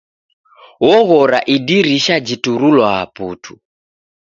[0.93, 3.53] Oghora idirisha jiturulwaa putu!